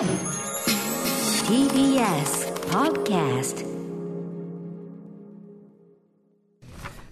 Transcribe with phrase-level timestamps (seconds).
[0.00, 0.08] TBS
[2.70, 3.66] Podcast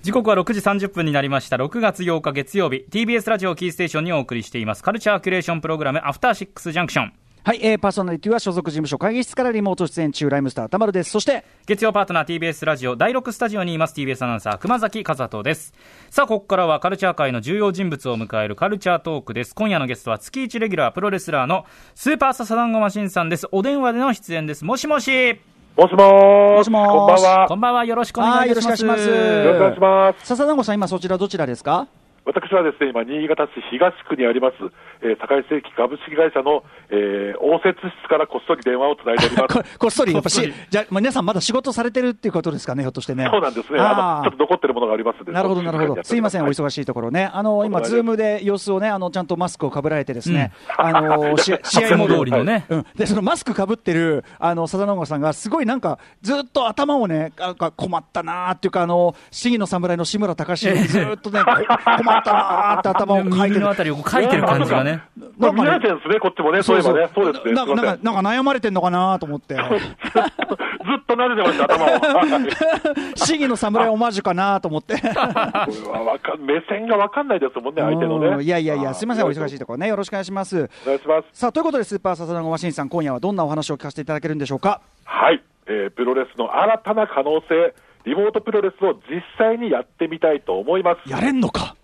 [0.01, 1.57] 時刻は6時30分になりました。
[1.57, 2.87] 6月8日月曜日。
[2.91, 4.83] TBS ラジオキーステーションにお送りしています。
[4.83, 7.13] カルチャーキュレーションプログラムアフターシックスジャンクション。
[7.49, 11.13] はい、えー、パーソナリティは所属事務所会議室からリモート出演中ライムスター田丸です。
[11.13, 13.95] そして月曜パートナー TBS ラジオ第6スタジオにいます。
[13.95, 15.73] TBS アナウンサー熊崎和人です。
[16.11, 19.55] さあここからはカルチャー界の重要人物を迎えるカルチャートークです。
[19.55, 21.65] 今夜のゲストは月1レギュラープロレスラーの
[21.95, 23.47] スーパーササダンゴマシンさんです。
[23.51, 24.67] お電話での出演です。
[24.67, 25.41] もしもし。
[25.75, 27.47] もしもしもーしこんばんは。
[27.49, 27.85] こんばんは。
[27.87, 28.85] よろしくお願いいたします。
[28.85, 29.09] はいよろしくお願いします。
[29.09, 30.27] よろしくお願いします。
[30.27, 31.89] 笹団子さん今そちらどちらですか？
[32.29, 34.57] 私はですね、今、新潟市東区にあります、
[35.01, 39.55] えー、堺世紀株式会社の、えー、応接室からこっそり電話をつないでおります。
[39.57, 43.79] ここっそりやっぱしじゃあまあ皆さんまだ仕事されてるっていうことですかねひょっとしてねそうなんですね。
[43.81, 45.31] あの、ちょっと残ってるものがあります。
[45.31, 46.05] なるほど、なるほど。
[46.05, 47.31] すいません、おはい忙しいところね。
[47.33, 52.87] あの、今、はいズームで様子をね、あの、ちゃんとマスクをかぶられてですね、あの、 試合試合モード通りのね、うん。
[52.95, 61.53] で、そのマスクかぶってる、あの、佐田直さんが、すごいなんか、ずっと頭をね、なんか困ったなーっていうか、あの、市議の侍の志村隆 ずっとね、こ
[61.99, 63.75] 困ったなーって頭をかいてる右のあ。
[63.75, 65.03] たりを書いてる感じがね
[65.39, 66.63] まあ、見られてるんですね、こっちもね。
[66.63, 67.09] そういえばね。
[67.15, 67.53] そうですね。
[67.53, 67.99] ななんか。
[68.03, 69.55] なんか悩まれてんのかなと思って。
[69.55, 71.89] ずっと、ずっと撫でてました、頭を。
[71.89, 74.95] はい市議の侍オマージュかなと思って。
[75.01, 78.45] これはわかん目線がわかんないですもんね、相手のうんね。
[78.45, 79.89] いやいやいや、すいません、お忙しいとところね。
[79.89, 80.69] よろしくお願いします。
[80.85, 81.29] お願いします。
[81.33, 84.81] さあ、ということで、スーパーササダンゴマシンさん、今夜はどんなお話を聞かせていただけるんでしょうか。
[85.05, 87.75] はい、えープロレスの新たな可能性、
[88.05, 91.11] リモートプロレスを実際にやってみたいと思います。
[91.11, 91.75] やれんのか？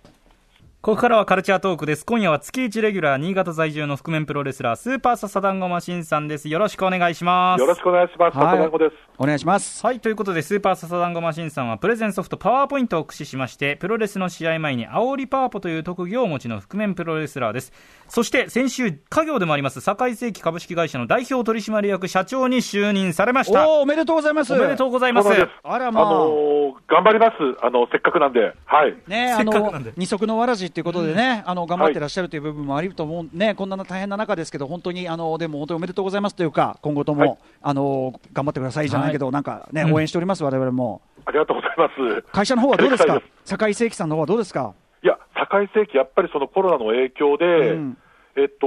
[0.84, 8.36] ここからはカルチャートークです今夜は月1レギュラー新潟在住の覆面プロレスラースーパーササダンゴマシンさんですよろしくお願いしますよろしくお願いします。
[8.36, 9.04] はい笹団子です。
[9.16, 9.86] お願いします。
[9.86, 17.72] はい、ということで、スーパーササダンゴマシンさんは、プレゼンソフトパワーポイントを駆使しまして、プロレスの試合前に、煽りパワポという特技をお持ちの覆面プロレスラーです。
[18.08, 23.68] そして、先週、家業でもあります、堺世紀株式会社の代表取締役社長に就任されました。
[23.68, 24.52] おお、おめでとうございます。
[24.52, 25.28] おめでとうございます。
[25.62, 26.54] あらまああのー
[26.88, 27.36] 頑張ります。
[27.62, 28.52] あの、せっかくなんで。
[28.66, 28.94] はい。
[29.06, 41.00] ね、あせっかくのなんで二足のわらじっていうことでね、あの頑張ってらっしゃるという部分もあると思う、ね、こんな大変な中ですけど、本当にあのでも本当におめでとうございますというか、今後とも、はいあの頑張ってくださいじゃないけど、なんかね、うん応援しております、我々も。
[41.26, 42.22] ありがとうございます。
[42.32, 43.12] 会社の方はどうですか？
[43.12, 44.74] ありがたい、坂井正樹さんの方はどうですか？
[45.04, 47.96] いや、堺世紀、やっぱりそのコロナの影響で、うん
[48.36, 48.66] えっと、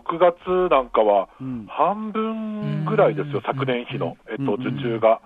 [0.00, 1.66] 6月なんかはうん。
[1.68, 4.66] 半分ぐらいですよ、昨年比の、えっと、うん。
[4.66, 5.20] 受注が。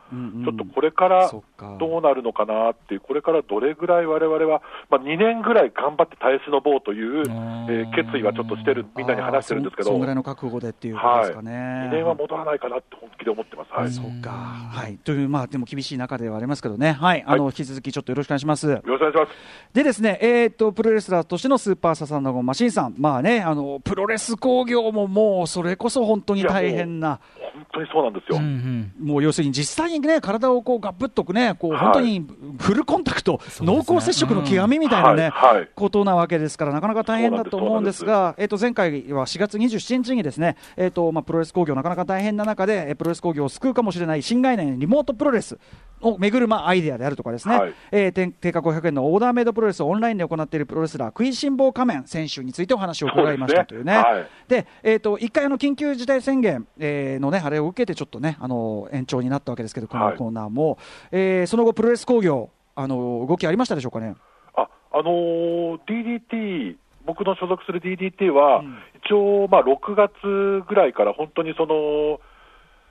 [0.44, 1.30] ちょっとこれから
[1.78, 11.50] どうなるのかなっていう、これからどれぐらい我々は、まあ、2年ぐらい頑張って耐え忍ぼうという、えー決意はちょっとしてる、みんなに話してるんですけど、そそんぐらいの覚悟でっていうことですかね。
[11.52, 13.72] 2年は戻らないかなって本気で思ってます。
[13.72, 13.90] はい。
[13.90, 18.68] そうか、はい、という、まあ、でも厳しい中ではありますけどね、はい、あの、はい引き続きちょっとよろしくお願いします。
[18.68, 19.74] よろしくお願いします。
[19.74, 27.20] でですね、えー、とプロレスラーとしてのスーパーササンダゴンマシンさん、まあね、あのプロレス工業ももうそれこそ本当に大変な、
[27.54, 28.38] 本当にそうなんですよ。
[28.38, 29.06] うんうん。
[29.06, 31.80] もう要するに実際にね、体をこうガブっとくね、こうはい。
[31.80, 32.26] 本当に
[32.58, 33.66] フルコンタクト、そうですね。
[33.66, 35.56] 濃厚接触の極みみたいなね、はい。
[35.56, 35.68] はい。
[35.74, 45.58] ことなわけですから、なかなか大変だと思うんですが、えー、と前回は4月27日にですね、えーとまあ、プロレス工業、なかなか大変な中で、えープロレス工業を救うかもしれない新概念、リモートプロレス
[46.00, 47.74] をめぐる、まあ、アイデアであるとかですね、はい。
[47.90, 53.94] えー定定価500円のオーダーメイドプロレスをオンラインで行っているプロレスラー、食いしん坊仮面選手についてお話を伺いましたというね。
[53.94, 54.18] そうですね。
[54.18, 60.16] はいで、えー、と1回緊急事態宣言、えーのね、あれを受けて、ちょっとね、あの延長になったわけですけど、このはい。
[60.16, 60.78] コーナーも、
[61.10, 64.14] えーその後、プロレス工業、あの動きありましたでしょうかね？
[64.56, 66.76] あ、あのー DDT、
[67.06, 68.78] 僕の所属する DDT は、うん。
[69.04, 72.20] 一応、まあ、6月ぐらいから本当にその、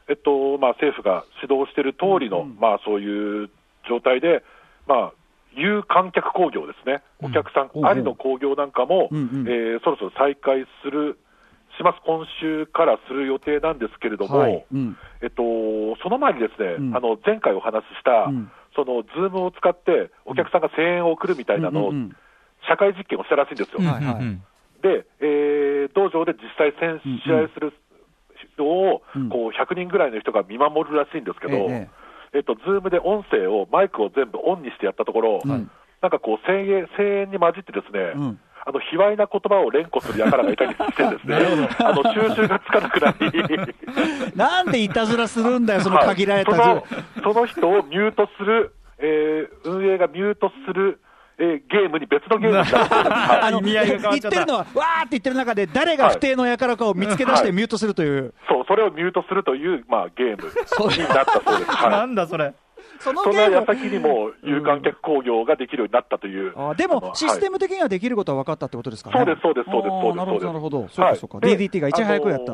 [0.09, 2.57] えっと、まあ、政府が指導している通りの、うんうん。
[2.59, 3.49] まあ、そういう
[3.89, 4.43] 状態で、
[4.85, 5.13] まあ、
[5.55, 9.47] 有観客興行ですね、お客さんうんありの興行なんかも、うんうん。
[9.47, 11.17] えーそろそろ再開する、
[11.77, 14.65] します、今週からする予定なんですけれども、はい。
[14.71, 14.97] うん。
[15.21, 15.43] えっと、
[16.03, 16.97] その前にですね、うん。
[16.97, 18.51] あの前回お話しした、うん。
[18.75, 22.15] そのズームを使って、お客さんが声援を送るみたいなのを、うんうん
[22.65, 23.81] 社会実験をしたらしいんですよ。
[24.81, 27.73] で、えー道場で実際戦試合する
[28.55, 31.89] 人を、うんこう100人ぐらいの人が見守るらしいんですけど、え。
[32.33, 35.69] えっと、ズームで音声を、マイクを全部オンにしてやったところ、うん。
[36.01, 43.57] なんかこう声援、声援に混じってですね、うんあの、卑猥な言葉を連呼する輩がいたりしてですね、 あの、収集がつかなくなり、
[44.35, 46.61] なんでいたずらするんだよ、その限られたはい
[47.21, 51.01] そのその人をミュートする、えー運営がミュートする、
[51.37, 57.51] えーゲームに別のゲームにい あの意味合いが言ってるのは、わーって言ってる中で、誰が不定の輩かを見つけ出してはい。
[57.51, 60.49] ミュートするという、そう、それをミュートするという、まあ、ゲーム
[60.89, 61.71] になったそうです。
[61.71, 61.91] はい。
[61.91, 62.53] なんだそれ。
[63.03, 66.53] その矢先にも有観客興行ができるようになったという。
[66.55, 69.15] あでもシステはいム的にはできることは分かったってことですかね。
[69.17, 70.17] そうです、そうです、そうです、あーそうです。
[70.17, 70.79] なるほど、なるほど。
[70.81, 71.39] はいそうか、そうか。
[71.47, 72.53] で DDT がいち早くやった。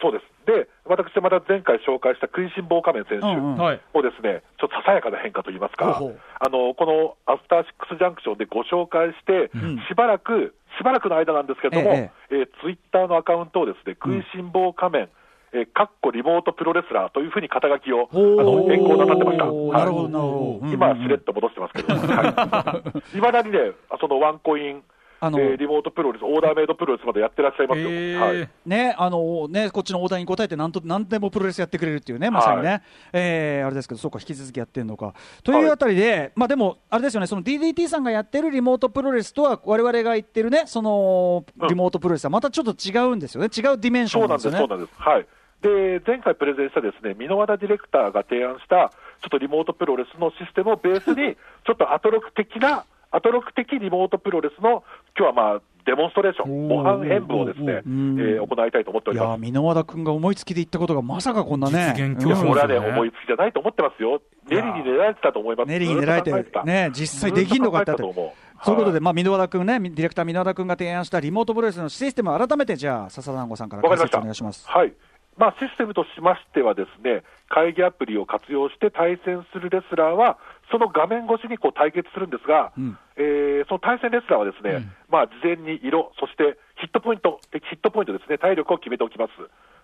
[0.00, 0.24] そうです。
[0.46, 3.80] で、私、また前回紹介した食いしん坊仮面選手うんうんはい。
[3.92, 15.08] もですね、ちょっとささやかな変化といいますか、あのこのアフターシックスジャンクションでご紹介して、んしばらく、しばらくの間なんですけれども、ええーツイッターのアカウントをですね、食いしん坊仮面、
[15.52, 19.44] えーかっこリモートプロレスラーというふうに肩書きをあの変更なさってました。
[19.44, 19.92] なるほど、なる
[20.24, 20.66] ほど。
[20.72, 22.82] 今、しれっと戻してますけど、 は
[23.14, 24.82] いまだにね、そのワンコイン、
[25.20, 27.88] あのえーリモートプロレス、オーダーメイドプロレスまでやってらっしゃいますよ。
[27.90, 32.80] えはいーね、あのね、こっちのオーダーに答えてなんと、なんでもプロレスやってくれるっていうね、まさにね、は
[33.12, 35.14] えーあれですけど、そうか、引き続きやってるのか。
[35.42, 44.68] というあたりで、まあでも、あれですよね、その DDT さんがやってるリモートプロレスとは、われわれが言ってるね、そのうんリモートプロレスはまたちょっと違うんですよね、違うディメンショそうなんです、ンなんですよね。
[44.68, 45.02] そうなんです。
[45.02, 45.26] はい。
[45.62, 48.90] で、前回プレゼンしたですね、箕輪田ディレクターが提案した、
[49.22, 54.84] ちょっとリモートプロレスのシステムをベースに、 ちょっとアトロク的な、アトロク的リモートプロレスの、
[55.18, 59.40] 今日はまあ、デモンストレーション、模範演舞をですね、えうんー行いたいと思っておいやー、ります。
[59.52, 64.20] 箕輪田君が思いつきで言ったことが、まさかこんなね、実現競争うんこれはね、思いつきじゃないと思ってますよ。
[64.50, 65.68] 練りに練られてたと思います。
[65.68, 73.96] 練りに練られてずっと考えた、ね、実際できんのかってそういうことで、はいまあ、箕輪田君ね、ディレクター箕輪田君が提案したリモートプロレスのシステムを改めて、じゃあ、笹団子さんから解。
[73.98, 74.68] 説お願いします。
[74.68, 74.92] はい。
[75.38, 80.36] まあ、システムとしましてはですね、会議アプリを活用して対戦するレスラーは、
[80.70, 89.32] その画面越しにこう対決するんですが、うんえーその対戦レスラーはですね、まあ、事前に色、そしてヒットポイント、敵ヒットポイントですね、体力を決めておきます。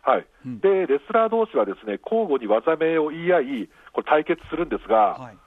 [0.02, 0.26] はい。
[0.46, 5.38] うんで、レスラー同士はですね、交互に技名を言い合い、これ対決するんですが、はい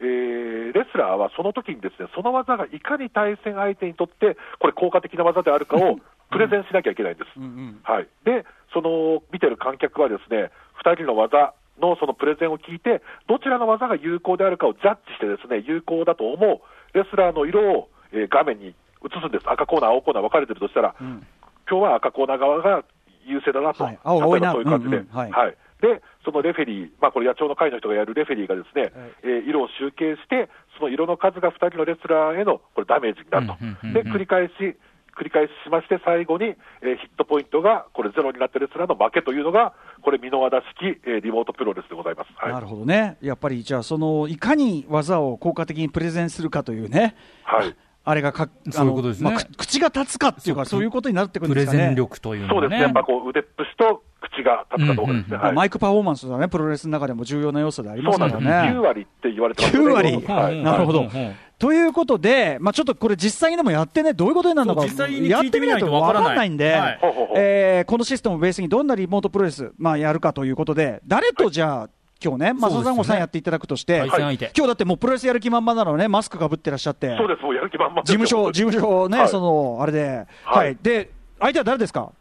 [0.00, 5.98] えーレスラーはその時にですね、その技がいかに対戦相手にとって、これ効果的な技であるかを
[6.36, 7.32] プレゼンしなきゃいけないんです。
[7.36, 7.80] うんうん。
[7.82, 10.50] はい、で、その見てる観客はですね、
[10.84, 16.60] 2人の技のそのプレゼンを聞いて、どちらの技が有効であるかをジャッジしてですね、有効だと思う
[16.96, 18.74] レスラーの色を、えー画面に映
[19.20, 19.48] すんです。
[19.48, 21.26] 赤コーナー、青コーナー分かれてるとしたら、ん。
[21.68, 22.84] 今日は赤コーナー側が
[23.24, 23.98] 優勢だなと、はい。
[24.02, 24.52] 青いな。
[24.52, 25.16] 例えばそういう感じで、うんうん。
[25.16, 25.30] はい。
[25.30, 25.56] はい。
[25.80, 28.92] で、そのレフェリー、まあ、これ、野鳥の会の人がやるレフェリーがですね、
[29.22, 30.48] えー色を集計して、
[30.78, 34.04] その色の数が2人のレスラーへのこれダメージになると、うんうんうんうん。
[34.04, 34.76] で繰り返し、
[35.18, 39.72] 繰り返ししまして、最後に、えーヒットポイントがこれゼロになったレスラーの負けというのが、
[40.02, 42.28] これ、箕輪田式、えーリモートプロレスでございます。
[42.36, 42.52] はい。
[42.52, 47.74] なるほどね、やっぱりじゃあ、そのいかに技を効果的にプレゼンするかというね、はい。
[48.08, 49.30] あれがかあのそういうことですね。
[49.30, 51.08] まあく口が立つかっていうか、そういうこと。
[51.08, 51.86] になってくるんプレですかね。
[51.88, 52.48] ゼン力というね。
[52.48, 55.28] そうですね、やっぱこう腕っぷしと口が立つかどうかですね。
[55.30, 55.52] うんうんはい。
[55.54, 58.86] マイクパフォーマンスはね、プロレスの中でも重要な要素でありますからそうなんです、9ね。
[58.86, 59.88] 割って言われてますよね。
[59.88, 60.26] 9割。
[60.26, 60.62] はい。
[60.62, 61.00] なるほど。
[61.00, 67.00] うんうんうんということで、まあ、ちょっとこれ、実際にでもやってね、どういうことになるのか、そう実際にやってみないいとわからないんで、はい。
[67.36, 71.90] えーこのシステムをベースにどんなリモートプロレス、まあ、やるかということで、誰とじゃあ、
[72.22, 74.52] 今日ね、まあ、さんやっていただくとして、対戦相手。
[74.56, 78.18] 今日だってもうプロレスやる気満々なのね、マスクかぶってらっしゃって、そうです、もうやる気満々ですよ。
[78.18, 79.28] 事務所、事務所ね、はい。
[79.28, 80.76] その、あれで、は、はいい。
[80.82, 82.12] で、相手は誰ですか？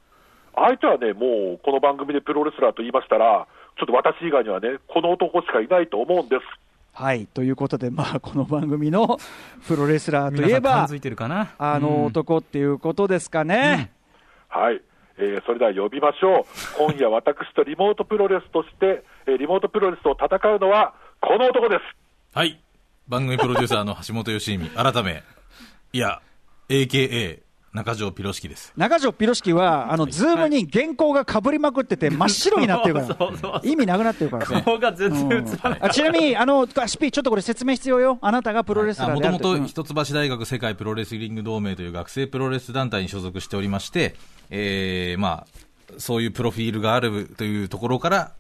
[0.56, 3.48] 相手はね、もうこの番組でプロレスラーと言いましたら、
[3.78, 6.42] ちょっと私以外にはね、この男しかいないと思うんです。
[6.98, 9.20] はい、ということで、まあ、この番組の
[9.68, 11.54] プロレスラーといえば皆さん感づ、いてるかな？
[11.58, 13.92] あのうん男っていうことですかね。
[14.48, 14.82] はい、
[15.18, 16.46] えーそれでは呼びましょう。
[16.78, 21.82] 今夜私とリモートプロレスとして、えーリモートプロレスと戦うのは、この男です。
[22.34, 22.62] はい。
[23.10, 25.24] 番組プロデューサーの橋本良美、改め、
[25.92, 26.22] いや、
[26.70, 27.42] AKA、
[27.75, 28.72] 中条ピロシキです。
[28.77, 34.62] 中条ピロシキは、あの、ズームに原稿がかぶりまくってて、真っ白になってるから、 そうそうそう意味なくなってるからさ。
[34.62, 35.79] 顔が全然映らない。
[35.82, 38.17] あちなみに、あの、SP、ちょっとこれ説明必要よ。
[38.22, 39.39] あなたがプロレスラーもとも。
[39.39, 44.15] と一橋大学世界プロレスリング同盟という学生プロレス団体に所属しておりまして、
[44.50, 45.65] えー、まあ、
[45.98, 48.32] そういうプロフィールがあるというところから、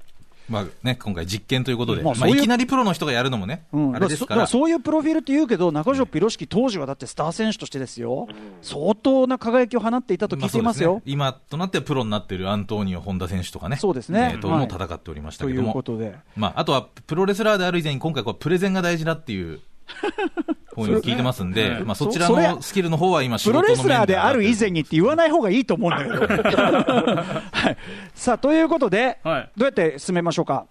[0.49, 8.27] まあね、今回実験ということで、まあまあいきなりプロの人がやるのもね、うん、あれですかだかららそういうプロフィールって言うけど、中条ピロシキ当時はだってスター選手としてですよ、
[8.61, 10.89] 相当な輝きを放っていたと聞いていますよ。
[10.89, 11.13] あそうですね。
[11.13, 14.31] 今となってはプロになっているアントニオ・本田選手とかね、そうですね。
[14.33, 14.59] えーとはい。
[14.59, 19.61] も戦っておりましたというけども、ことで、まあ、あとはプロレスラーである以前に、今回プレゼンが大事だっていう。
[20.75, 24.75] ふうに聞いてますんで、まあ、そちらそそれのスキルの方は今、仕プロ事の面レスラーである以前に。
[24.75, 26.17] にって言わない方がいいと思うんだけど。
[26.27, 27.77] はい、
[28.13, 29.49] さあということで、はい。
[29.57, 30.67] どうやって進めましょうか？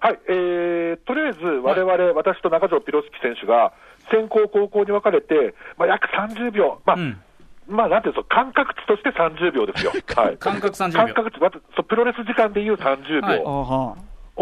[0.00, 3.72] はい、えー、とりあえず、我々、私と中条ピロスキ選手が、
[4.10, 7.20] 先行後攻に分かれて、まあ、約30秒、まあ、うん。
[7.68, 9.92] まあ、なんていうんですか、感覚値として30秒ですよ。
[10.16, 10.36] はい。
[10.38, 11.14] 感覚30秒。
[11.14, 13.38] 感覚値、プロレス時間でいう30はい。
[13.38, 13.96] 秒あは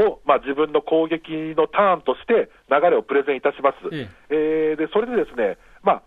[0.06, 3.76] を、まあ、自分の攻撃のターンとして流れをプレゼンいたします。
[3.92, 4.74] ええ。
[4.74, 6.02] ーで、それでですね、まあ、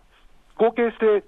[0.56, 1.24] 合計して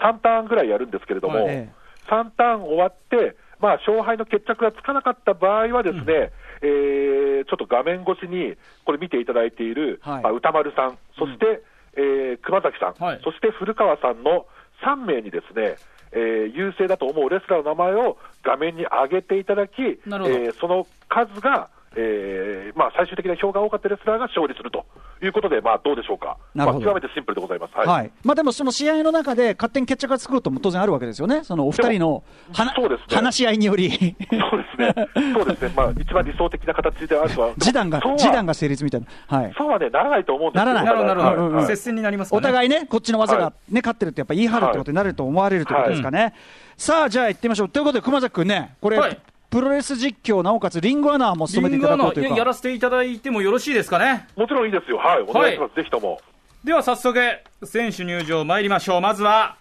[0.00, 1.54] 3ターンぐらいやるんですけれども、はい。
[1.54, 1.70] え
[2.08, 8.54] 3ターン終わって、まあ、勝敗の決着がつかなかった場合はですね、えーーちょっと画面越しに
[8.84, 10.22] これ見ていただいている、はい。
[10.22, 11.62] まあ歌丸さん、そして、
[11.96, 13.20] えー熊崎さん、はい。
[13.24, 14.46] そして古川さんの
[14.84, 15.76] 3名にですね、
[16.12, 24.86] えー優勢だと思うレスラーの名前を画面に上げていただき、えーその数が、えーまあ、最終的な票が多かったレスラーが勝利すると
[25.22, 26.84] いうことで、まあ、どうでしょうか、なるほど。
[26.86, 27.74] まあ、極めてシンプルでございます。
[27.76, 27.86] はい。
[27.86, 28.10] はい。
[28.24, 32.22] まあ、でもその試合の中で勝手に決着がつくことも当然あるわけですよね、そのお二人の
[32.52, 33.16] はなそうですね。
[33.16, 41.04] 話し合いにより、そうですね、そうですね、まあ、一番理想的な形であるとは、 示談がが成立みたいな、はい、そうはね、ならないと思うんですよならない。
[41.04, 42.38] なるほど、接戦になりますかね。
[42.38, 46.34] お互いね、こっちの技が、はね勝ってるってやっぱ言い張るってことになると思われるということですかね。
[46.76, 47.68] さあ、じゃあ行ってみましょう。
[47.68, 49.18] ということで、熊崎君ね、これ、はい
[49.52, 52.36] プロレス実況、なおかつリングアナーも務めていただこうというか。
[52.36, 54.26] やらせていただいてもよろしいですかね？
[54.34, 56.18] もちろんいいですよ、はい、お願いします、ぜひとも。
[56.64, 57.20] では早速、
[57.62, 59.00] 選手入場参りましょう。
[59.02, 59.58] まずは、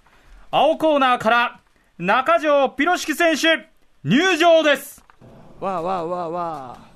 [0.49, 1.59] 青コーナーから、
[1.97, 3.67] 中条ピロシキ選手、
[4.05, 5.03] 入場です。
[5.59, 6.91] わあわあわあわあ。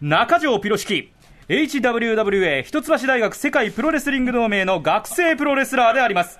[0.00, 1.12] 中条ピロシキ
[1.48, 6.38] HWWA 一橋大学世界プロレスリング同盟の学生プロレスラーであります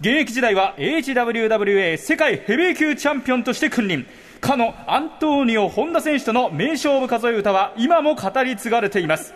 [0.00, 4.06] 現役時代は HWWA 世界ヘビー級チャンピオンとして君臨。
[4.40, 9.34] かのアントーニオ本田選手との名勝負数え歌は今も語り継がれています。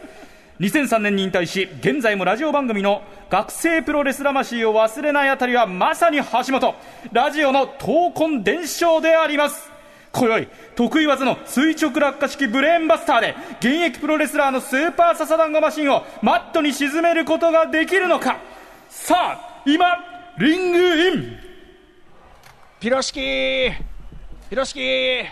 [0.61, 6.77] 2003年に引退し現在もラジオ番組の学生プロレス魂を忘れないあたりはまさに橋本。
[7.11, 9.69] ラジオの闘魂伝承であります。
[10.13, 18.37] 今宵得意技の垂直落下式ブレーンバスターで現役プロレスラーのスーパーササダンゴマシンをマットに沈めることができるのか。
[18.89, 21.37] さあ今リングイン。
[22.81, 23.21] ピロシキ。
[23.21, 23.75] ー
[24.49, 24.81] ピロシキ。
[24.81, 25.27] ー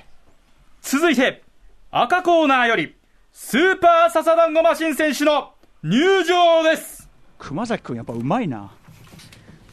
[0.83, 1.43] 続いて
[1.91, 2.95] 赤コーナーより
[3.33, 5.53] スーパーササダンゴマシン選手の
[5.83, 7.09] 入場です。
[7.39, 8.73] 熊崎君やっぱうまいな。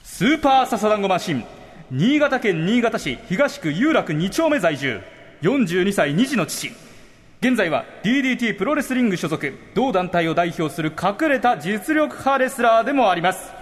[0.01, 1.43] スーパーササダンゴマシン
[1.91, 5.01] 新潟県新潟市東区有楽2丁目在住
[5.41, 6.72] 42歳2児の父。
[7.41, 13.57] 現在は DDT プロレスリング所属同団体を代表する隠れた実力派レスラーでもあります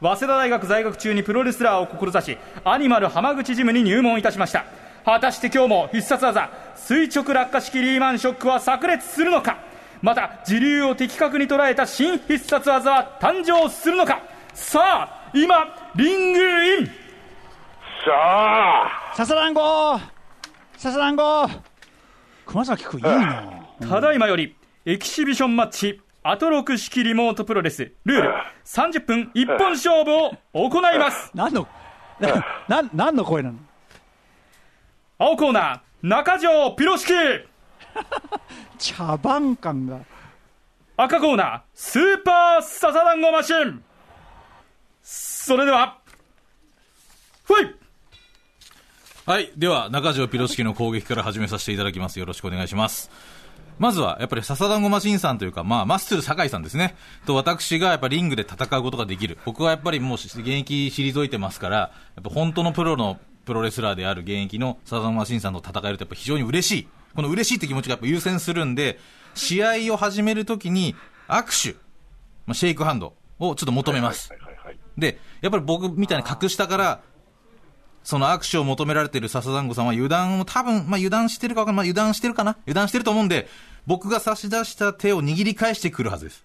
[0.00, 4.64] 早稲田大学在学中にプロレスラーを志しアニマル浜口ジムに入門いたしました。
[5.04, 9.58] 果たして今日も必殺技垂直落下式リーマンショックは炸裂するのか。
[10.02, 14.20] また時流を的確に捉えた新必殺技は誕生するのか。
[14.52, 16.86] さあ今リングイン。
[16.86, 16.92] さ
[18.12, 19.98] あ、ササダンゴ
[20.76, 21.48] ササダンゴ
[22.44, 23.44] 熊崎君いいな。
[23.88, 27.92] ただいまよりエキシビションマッチアトロク式リモートプロレス。
[28.04, 28.34] ルール。
[28.64, 31.30] 30分一本勝負を行います。
[31.34, 31.68] 何の、
[32.92, 33.58] 何の声なの？
[35.18, 35.80] 青コーナー。
[36.02, 37.12] 中条ピロシキ。
[38.96, 40.00] 茶番感が。
[40.96, 41.60] 赤コーナー。
[41.74, 43.84] スーパーササダンゴマシン。
[45.04, 45.98] それでは
[49.26, 49.52] はい。
[49.56, 52.18] では、中条ピロシキの攻撃から始めさせていただきます。
[52.18, 53.10] よろしくお願いします。
[53.78, 56.96] まずは、やっぱり笹団子マシンさんというか、まあ、マッスル酒井さんですね。
[57.26, 59.38] と、私がやっぱリングで戦うことができる。
[59.44, 61.90] 僕はやっぱりもう現役退いてますから、や
[62.20, 66.88] っぱ本当のプロのプロレスラーである現役の笹団子マシンさんと戦えるとやっぱ非常に嬉しい。
[67.14, 68.98] この嬉しいって気持ちがやっぱ優先するんで、
[69.34, 70.94] 試合を始めるときに
[71.28, 71.78] 握手、
[72.46, 74.30] まあ、シェイクハンドをちょっと求めます。
[74.96, 77.00] で、やっぱり僕みたいに格下から、
[78.06, 83.48] その握手を求められている笹団子さんは油断を多分、まあ油断してるかわかんない、まあ油断してるかな油断してると思うんで、
[83.84, 86.44] 僕が差し出した手を握り返してくるはずです。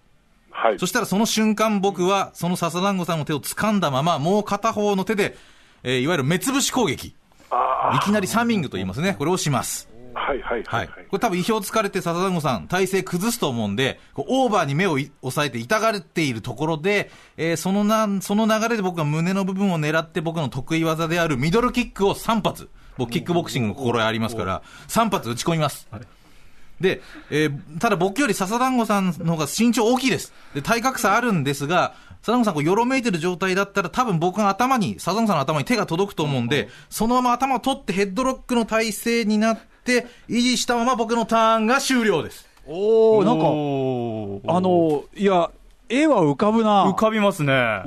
[0.50, 5.36] はいそしたらその瞬間僕は、その笹団子さんの手を掴んだまま、もう片方の手で、
[5.84, 7.14] えーいわゆる目つぶし攻撃。
[7.48, 9.14] あいきなりサミングと言いますね。
[9.16, 9.91] これをします。
[10.14, 10.88] あ、はいはいははいい。
[10.88, 11.06] はい。
[11.06, 22.68] これ多分意表つかれて笹団子さん、体勢崩すと思うんで、こうオーバーに目をい押さえて痛がっているところで、えーそのな、その流れで僕が胸の部分を狙って僕の得意技であるミドルキックを3発。
[22.98, 25.88] 僕キックボクシングの心得ありますから、3発打ち込みます。
[26.80, 27.00] で、
[27.30, 30.32] えーただ僕より笹団子さんの方が身長大きいです。
[30.54, 42.48] で、体格差あるんですが、笹団子さんこうよろめいてる状態だったら多分僕が頭に、笹団子さんの頭に手が届くと思うんで、そのまま頭を取ってヘッドロックの体勢になって、維持したまま僕のターンが終了です。
[42.66, 45.50] おおなんか、あの、いや、
[45.88, 46.86] 絵は浮かぶな。
[46.86, 47.82] 浮かびますね。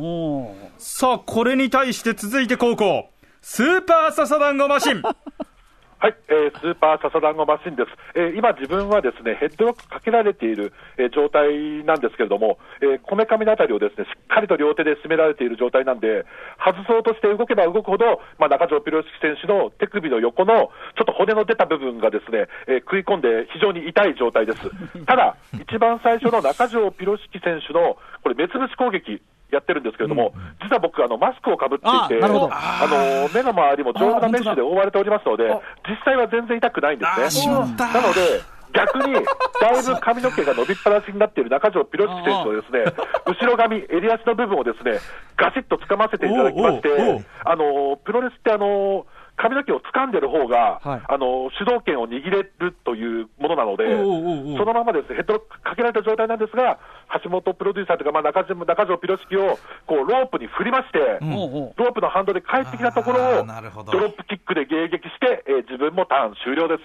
[0.77, 3.09] さあこれに対して続いて高校
[3.41, 5.01] スーパーササダンゴマシン
[5.97, 16.25] はい、えースーパーササダンゴマシンです、えー今、自分はですねヘッドロックかけられている、えー状態なんですけれども、えーこめかみのあたりをですねしっかりと両手で締められている状態なんで、
[16.59, 24.59] 外そうとして動けば動くほど、まあ、中条ピロシキ選手の手首の横のちょっと骨の出た部分がですね、えー食い込んで非常に痛い状態です。
[25.05, 29.21] ただ、 一番最初の中条ピロシキ選手のこれ、目つぶし攻撃。
[29.55, 35.49] やってるんですけれども、実は僕、あのマスクをかぶっていて、あの目の周りも丈夫なメッシュで覆われておりますので、
[35.87, 37.47] 実際は全然痛くないんですね。
[37.93, 38.41] なので、
[38.75, 39.13] 逆に、
[39.61, 42.83] だいぶ髪の毛が伸びっぱなしになっている中条ピロシキ選手のですね、
[43.25, 44.99] 後ろ髪、襟足の部分をですね、
[45.37, 49.05] ガシッと掴ませていただきましてあの、プロレスってあの、
[49.37, 51.01] 髪の毛を掴んでる方が、はい。
[51.07, 54.57] あの、主導権を握れるというものなので、おうおうおう。
[54.57, 56.77] そのままですね、ヘッドロックかけられた状態なんですが、
[57.23, 61.73] 橋本プロデューサーというか、まあ、中島中条ピロシキを、こう、ロープに振りまして、おうおう。
[61.75, 63.91] ロープのハンドで帰ってきたところを、なるほど。
[63.91, 66.81] ドロップキックで迎撃して、えー自分もターン終了です。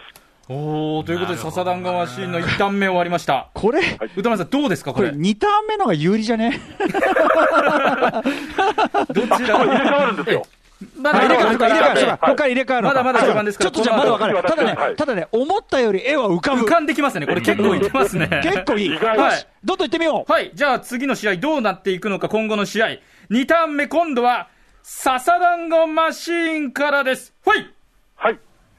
[0.53, 3.51] おーということで、笹団子マシーンの1ターン目終わりました。
[3.55, 3.79] これ、
[4.17, 5.11] 歌丸さん、どうですか、これ？
[5.11, 6.59] これ2ターン目のが有利じゃね？
[8.11, 10.43] どちこれ入れ替わるんですよ。
[10.97, 12.87] まあ入れ替わるか、入れ替わるか、はいここから入れ替わる。
[12.89, 14.43] まだまだ序盤ですからちょっとじゃあまだ分かる。
[14.43, 16.63] ただねはい、ただね、思ったより絵は浮かぶ。
[16.63, 17.27] 浮かんできますね。
[17.27, 18.29] これ結構いってますね。
[18.43, 18.97] 結構いい。
[18.97, 20.33] はいどんどん行ってみよう。
[20.33, 20.51] はい。
[20.55, 22.87] じゃあ次の試合どうなっていくのか、今後の試合。
[23.31, 24.49] 2ターン目、今度は、
[24.83, 27.35] 笹団子マシーンからです。
[27.45, 27.71] はい。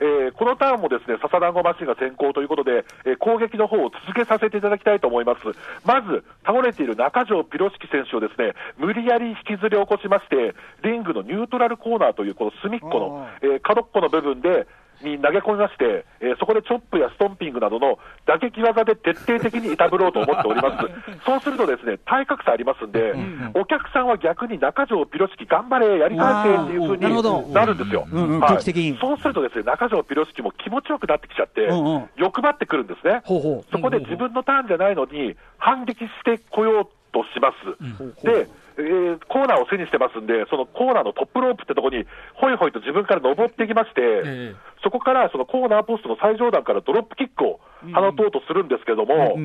[0.01, 0.25] はい。
[0.25, 5.41] えーこのターンもですね、笹団子マシンが先行ということで、えー攻撃の方を続けさせていただきたいと思います。
[5.85, 14.67] まず、倒れている中条ピロシキ選手をですね、無理やり引きずり起こしまして、リングのニュートラルコーナーというこの隅っこの、えー角っこの部分で、
[15.03, 20.87] に投げ込みまして、えーそこでチョップやストンピングなどの打撃技で徹底的にいたぶろうと思っております。
[21.25, 23.13] そうするとですね、体格差ありますんで、
[23.53, 28.07] お客さんは逆に中条ピロシキ頑張れ、やり返せっていうふうになるんですよ。
[28.11, 28.61] うんうんはい
[29.01, 33.21] そうするとですね、中条ピロシキも気持ちよくなってきちゃって、うんうん欲張ってくるんですね。
[33.25, 38.23] ほうほうそこで自分のターンじゃないのに、反撃してこようとします。
[38.23, 38.47] で、
[38.81, 44.55] えーコーナーを背にしてますんで、そのコーナーのトップロープってところに、ほいほいと自分から登ってきまして、ええ。
[44.83, 47.59] そこからそのコーナーポストの最上段からドロップキックを
[47.93, 49.37] 放とうとするんですけども、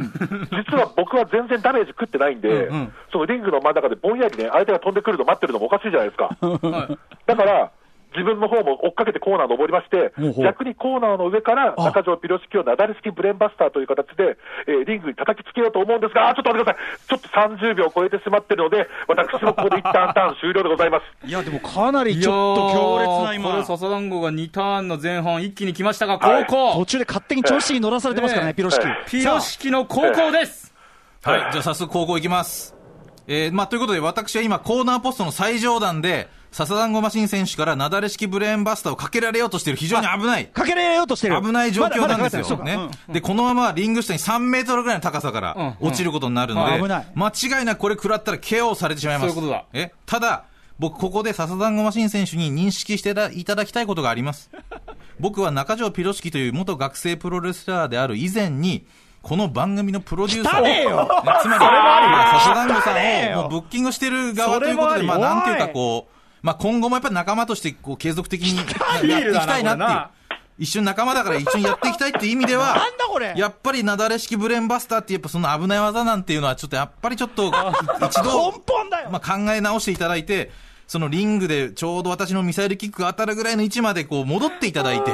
[0.50, 2.71] 実は僕は全然ダメージ食ってないんで、
[3.12, 6.37] そのリングの真ん中でぼんやりね、相手が飛んでくるの待ってるのもおかしいじゃないですか。
[7.26, 7.71] だから、
[8.12, 17.08] 自分の方も追っかけてコーナー登りまして逆にコーナーの上から中条ピロシキをなだれ式ブレーンバスターという形で、えーリングに叩きつけようと思うんですが、ちょっと待ってください。
[17.08, 17.28] ちょっと
[17.68, 21.04] 30秒超えてしまってるので、私もここで一旦ターン終了でございます。
[21.26, 23.64] いや、でもかなりちょっと強烈なこれ、今。
[23.64, 28.86] 笹団子が2ターンの前半一気に来ましたが、はい高校、途中で勝手に調子に乗らされてますからね、ええピロシキ。
[29.10, 30.75] ピロシキの高校です。
[31.25, 32.76] はい、じゃあ早速高校いきます。
[33.26, 39.76] えー、まあ、ということで私は今コーナーポストの最上段で、笹団子マシン選手からなだれ式ブレーンバスターをかけられようとしている。
[39.76, 40.47] 非常に危ない。
[40.47, 41.38] かけられようとしてる。
[41.42, 42.64] 危ない状況なんですよ。
[42.64, 42.78] ね。
[43.10, 46.78] で、このままリング下に3メートルぐらいの高さから落ちることになるので、
[47.14, 49.34] 間違いなくこれ食らったら KO されてしまいます。
[49.34, 49.66] そういうことだ。
[49.75, 50.45] えただ、
[50.78, 54.50] 僕ここで笹団子マシン選手に認識していただきたいことがあります。
[55.21, 58.86] 僕は中条ピロシキという元学生プロレスラーである以前に、
[59.21, 60.62] この番組のプロデューサーを、
[61.42, 66.16] つまり、まあ笹団子さんをもうブッキングしてる側ということで、まあ、なんていうかこう、
[66.47, 68.63] まあ、今後もやっぱり仲間としてこう継続的にや
[68.99, 70.39] っていきたいななっていう。
[70.59, 73.35] 一緒に仲間だから一緒にやっていきたいっていう意味では、 なんだこれ。
[73.37, 77.50] やっぱりなだれ式ブレーンバスターってやっぱその危ない技なんていうのはちょっとやっぱりちょっと
[78.00, 79.11] 一度、根本だよ。
[79.11, 80.52] まあ、考え直していただいて、
[80.87, 85.11] そのリングでちょうど私のミサイルキックが当たるぐらいの位置までこう戻っていただいて、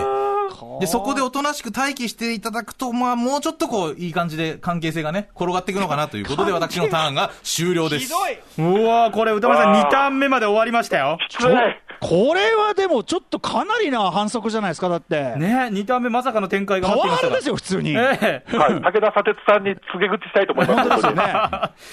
[0.81, 8.07] で、そこでおとなしく待機していただくと、まあ、もうちょっとこう、いい感じで関係性がね、転がっていくのかな ということで、私のターンが終了です。
[8.07, 8.83] ひどい。
[8.83, 11.18] うわーこれ、歌丸さん、2ターン目まで終わりましたよ。
[11.28, 11.46] きつい。
[12.03, 15.37] これはでもちょっとかなりな反則じゃないですか、だって。
[15.37, 17.91] ね2ターン目、まさかの展開がパ待っていましたがワハラですよ、普通に。
[17.93, 17.95] え
[18.53, 20.81] えはい、武田砂鉄さんに告げ口したいと思います。
[20.81, 21.33] 本当ですよね。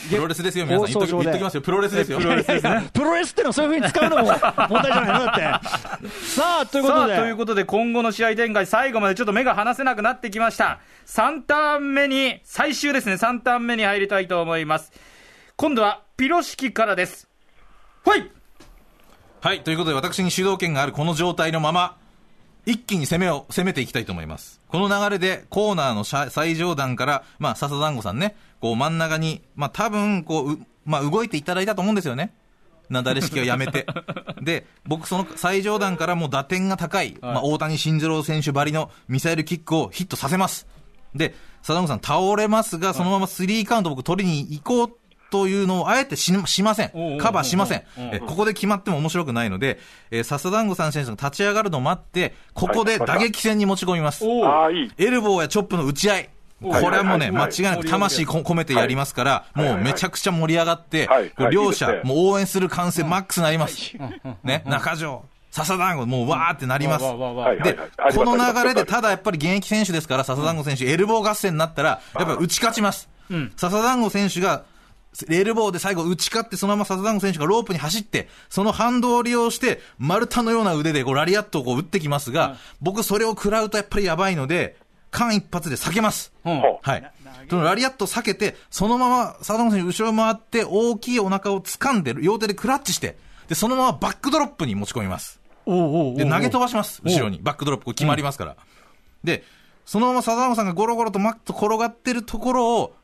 [0.09, 0.87] プロレスですよ、皆さん。
[0.87, 1.61] 言っとき言っときますよ。
[1.61, 2.17] プロレスですよ。
[2.17, 2.89] プロレスです ね。
[2.91, 6.07] プロレスってのはそういうふうに使うのも問題じゃないのだって。
[6.25, 7.13] さあ、ということで。
[7.13, 10.79] さあということで、今後の試合展開、最後までちょっと目が離せなくなってきました。
[11.05, 14.91] 3ターン目に、最終ですね、3ターン目に入りたいと思います。
[15.55, 17.29] 今度は、ピロ式からです。
[18.03, 18.38] はい
[19.41, 21.95] はい、ということで私に主導権があるこの状態のまま、
[22.65, 24.59] 一気に攻めを、攻めていきたいと思います。
[24.67, 32.33] この流れで、コーナーの最最上段から、まあ、笹団子さんね、こう真ん中に、まあ、多分、こう、うまあ、動いていただいたと思うんですよね。
[32.89, 33.85] なだれ式をやめて。
[34.43, 40.67] で、僕その最上段からもう打点が高い、まあ、大谷慎次郎選手ばりのミサイルキックをヒットさせます。
[41.15, 44.98] で、笹団子さん倒れますが、そのままスリーカウント僕取りに行こう
[45.29, 47.17] というのをあえてししません。
[47.19, 47.83] カバーしません。
[48.27, 49.79] ここで決まっても面白くないので、
[50.11, 54.25] えー、笹団子さん選手が立ち上がるのを待って、ここで打撃戦に持ち込みます。
[54.25, 54.91] おああ、いい。
[54.97, 56.29] エルボーやチョップの打ち合い。
[56.61, 59.69] これはもうね、間はい違いなく魂こ込めてやりますから、はい。
[59.69, 61.07] もうめちゃくちゃ盛り上がって
[61.51, 63.93] 両者もう応援する歓声マックスになります。
[64.43, 67.05] ね、中条、笹団子、もうわーってなります。
[67.63, 67.77] で、
[68.15, 69.01] この流れで、た。
[69.01, 73.09] だやっぱり現役選手ですから、笹団子選手、エルボー合戦になったら、やっぱり打ち勝ちます。
[73.55, 74.63] 笹団子選手が、
[75.29, 84.77] エルボーで最後打ち勝って、そのまま笹団子選手がロープに走って、その反動を利用して、丸太のような腕でこうラリアットをこう打ってきますが、僕それを食らうとやっぱりやばいので、
[85.11, 86.31] 間一髪で避けます。
[86.45, 87.11] うんほはい。
[87.49, 93.17] そのラリアットを避けて、そのまま佐藤選手後ろ回って、大きいお腹を掴んで、両手でクラッチして、
[93.47, 95.39] で、そのままバックドロップに持ち込みます。
[95.65, 97.01] おうおうおうで、投げ飛ばします。
[97.03, 97.39] 後ろに。
[97.41, 98.55] バックドロップ、これ決まりますから。
[99.23, 99.43] で、
[99.85, 102.95] そのまま佐藤さんがゴロゴロとマット転がってるところを、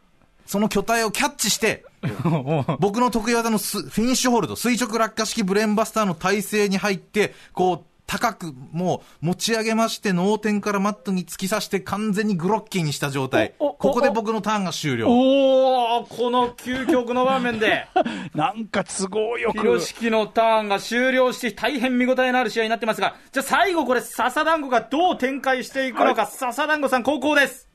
[0.45, 1.83] その巨体をキャッチして、
[2.79, 13.55] 僕の得意技のスフィニッシュホールド、垂直落下式ブレーンバスターの体勢に入って、こう、高くもう持ち上げまして、脳天からマットに突き刺して完全にグロッキーにした状態。
[13.57, 15.09] ここで僕のターンが終了。
[15.09, 17.87] おおこの究極の場面で、
[18.35, 27.67] なんか都合よピくロシキのターンが終了して、大変見応えのある試合になってますが、じゃあ最後これ、笹団子がどう展開していくのか、笹団子さん、高校です。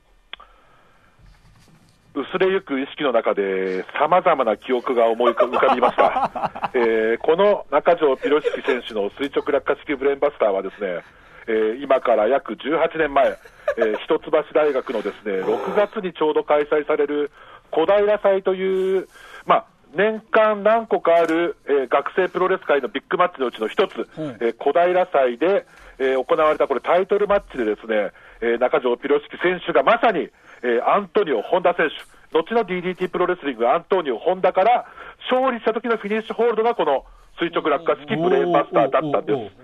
[2.13, 11.03] 薄れゆく意識の中で、さまざまな記憶が思い浮かびました、 えーこの中条ピロシキ選手の垂直落下式ブレーンバスターは、ですね、
[11.47, 13.37] えー今から約18年前、
[13.77, 17.31] えー一橋大学のですね6月にちょうど開催される
[17.69, 19.07] 小平祭という、
[19.45, 24.09] まあ、年間何個かある、えー学生プロレス界のビッグマッチのうちの一つ、
[24.41, 25.65] えー小平祭で、
[25.97, 30.29] えー行われたこれタイトルマッチでですね、えー中条ピロシキ選手がまさに、
[30.63, 34.85] えーアントニオ・ホンダ選手、後の DDT プロレスリングアントニオ・ホンダから
[35.31, 37.05] 勝利した時のフィニッシュホールドがこの
[37.39, 39.55] 垂直落下式ブレーンバスターだったんです。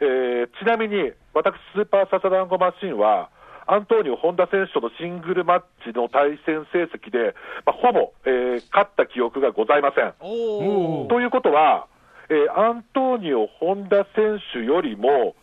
[0.00, 3.30] えーちなみに私、スーパーササダンゴマシンは、
[3.66, 7.34] アントニオ・ホンダ選手とのシングルマッチの対戦成績で、
[7.64, 10.12] まあ、ほぼ、えー勝った記憶がございません。
[10.20, 11.86] おということは、
[12.28, 15.34] えーアントニオ・ホンダ選手よりも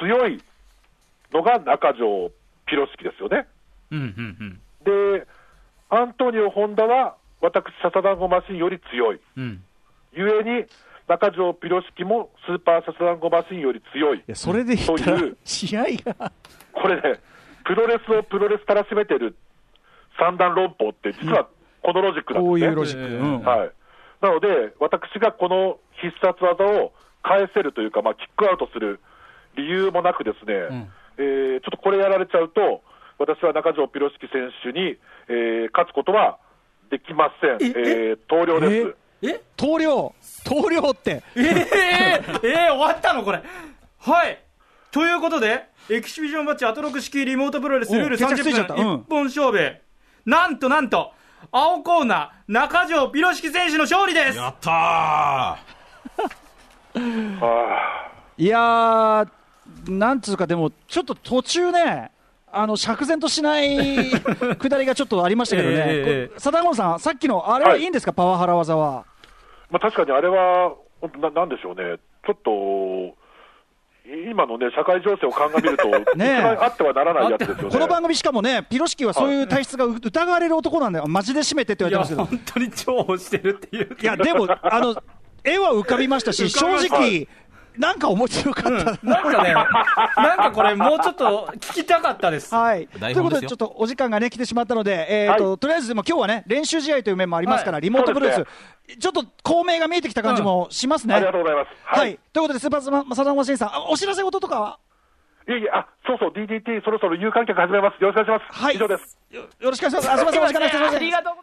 [0.00, 0.42] 強い
[1.32, 2.30] のが中条
[2.66, 3.46] ピロシキですよね。
[3.96, 5.18] うんうんうん。
[5.18, 5.26] で、
[5.90, 9.20] アントニオ・ホンダは私、ササダンゴマシンより強い。
[9.36, 9.62] うん。
[10.12, 10.66] ゆえに、
[11.06, 14.18] 中条ピロシキもスーパーササダンゴマシンより強い。
[14.18, 14.22] い。
[14.26, 16.32] やそれで言ったらという試合が。
[16.72, 17.20] これね、
[17.64, 19.36] プロレスをプロレスたらしめてる
[20.18, 21.48] 三段論法って、実は
[21.82, 22.48] このロジックなんですね。
[22.48, 23.40] こういうロジック、うん。
[23.42, 23.70] はい、
[24.22, 29.00] なので、私がこの必殺技を返せるというか、まあ、キックアウトする
[29.56, 32.82] 理由もなく、ですね、えーちょっとこれやられちゃうと、
[33.26, 36.38] 私は中条ピロシキ選手に、えー勝つことは
[36.90, 38.96] できません、えー投了です。
[39.22, 39.40] え？
[39.56, 40.12] 投了。
[40.44, 41.22] 投了って。
[41.34, 43.42] えー、えー、終わったのこれ。
[43.98, 44.38] はい。
[44.90, 48.74] ということで、エキシビジョンマッチアトロク式リモートプロレスおルール決着ついちゃ30った。
[48.74, 48.82] うん。
[48.84, 49.76] 分一本勝負。
[50.26, 51.12] なんとなんと、
[51.50, 54.36] 青コーナー、中条ピロシキ選手の勝利です。
[54.36, 56.94] やったー。
[57.40, 58.10] あ。
[58.36, 59.28] いやー
[59.88, 62.10] なんつうかでもちょっと途中ね
[62.56, 64.10] あの釈然としない
[64.58, 65.84] くだりがちょっとありましたけどね、えええ
[66.24, 67.82] えこ貞子さん、さっきのあれはい。
[67.82, 69.04] いんですか、パワハラ技は。
[69.70, 73.24] まあ、確かにあれは、本当な、なんでしょうね、ちょっと、
[74.30, 77.70] 今のね、社会情勢を鑑みると、 ねあってはならないやつですよね。
[77.70, 82.38] この番組しかもね、ピロシキはそういう体質が疑われる男なんだよ、マジで締めてって言われてますけど。
[82.38, 83.96] 本当に重宝してるっていう。
[83.98, 84.94] いや、でも、あの、
[85.42, 87.28] 絵は浮かびましたし、正直、
[87.76, 88.70] なんか面白かった。
[89.02, 89.54] なんかね、
[90.16, 92.54] なんかこれ、もうちょっと聞きたかったです。
[92.54, 92.86] はい。
[92.86, 98.46] ということで、ちょっとお時間がね、来てしまったので、えっ、と、はとりあえず、でも今日はね、練習試合という面もありますから、はいリモートプロレス、そう
[98.98, 101.14] ちょっと孔明が見えてきた感じもしますね。
[101.14, 101.68] ありがとうございます。
[101.84, 102.18] はい。
[102.32, 104.78] ということで、スーパーサマサダンゴシンさん、あお知らせ事とかは？
[105.48, 108.00] いえいえ、あ、そうそう、DDT そろそろ有観客始めます。
[108.00, 108.62] よろしくお願いします。
[108.62, 108.76] はい。
[108.76, 109.18] 以上です。
[109.30, 110.10] よよろしくお願いします。
[110.12, 110.96] あ、すみません、お時間なくてすみません。
[110.96, 111.34] ありがとう。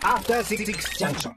[0.00, 0.64] After Six
[0.98, 1.32] Junction.